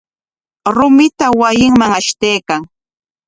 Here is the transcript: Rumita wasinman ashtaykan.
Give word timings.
Rumita 0.75 1.27
wasinman 1.39 1.91
ashtaykan. 1.99 2.61